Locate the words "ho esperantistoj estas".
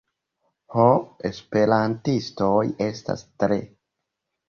0.75-3.29